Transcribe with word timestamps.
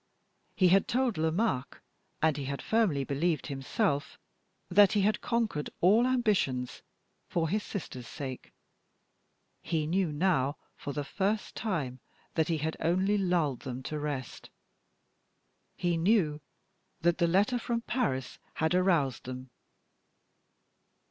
He 0.55 0.69
had 0.69 0.87
told 0.87 1.15
Lomaque, 1.19 1.79
and 2.23 2.35
he 2.35 2.45
had 2.45 2.59
firmly 2.59 3.03
believed 3.03 3.45
himself, 3.45 4.17
that 4.67 4.93
he 4.93 5.01
had 5.01 5.21
conquered 5.21 5.69
all 5.79 6.07
ambitions 6.07 6.81
for 7.29 7.47
his 7.47 7.61
sister's 7.61 8.07
sake. 8.07 8.51
He 9.61 9.85
knew 9.85 10.11
now, 10.11 10.57
for 10.75 10.91
the 10.91 11.03
first 11.03 11.53
time, 11.55 11.99
that 12.33 12.47
he 12.47 12.57
had 12.57 12.75
only 12.79 13.15
lulled 13.15 13.59
them 13.59 13.83
to 13.83 13.99
rest 13.99 14.49
he 15.77 15.97
knew 15.97 16.41
that 17.01 17.19
the 17.19 17.27
letter 17.27 17.59
from 17.59 17.81
Paris 17.81 18.39
had 18.55 18.73
aroused 18.73 19.25
them. 19.25 19.51